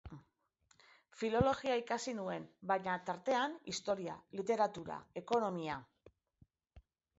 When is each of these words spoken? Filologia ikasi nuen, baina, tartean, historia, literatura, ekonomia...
Filologia 1.19 1.75
ikasi 1.81 2.13
nuen, 2.21 2.47
baina, 2.73 2.97
tartean, 3.11 3.55
historia, 3.75 4.17
literatura, 4.41 4.99
ekonomia... 5.25 5.79